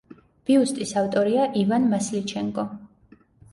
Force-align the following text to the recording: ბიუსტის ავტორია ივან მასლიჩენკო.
ბიუსტის 0.49 0.93
ავტორია 1.01 1.45
ივან 1.65 1.87
მასლიჩენკო. 1.93 2.69